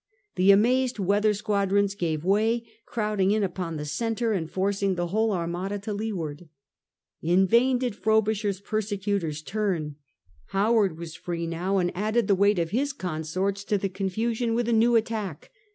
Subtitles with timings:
[0.33, 5.31] The amazed weather squadrons gave way, crowding in upon the centre, and forcing the whole
[5.31, 6.49] Armada to leeward.
[7.21, 9.97] In vain did Frobisher^s persecutors turn.
[10.45, 14.67] Howard was free now, and added the weight of his consorts to the confusion with
[14.67, 15.51] a new attack.